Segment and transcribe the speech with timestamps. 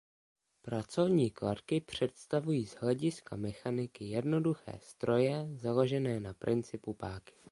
[0.61, 7.33] Pracovní kladky představují z hlediska mechaniky jednoduché stroje založené na principu páky.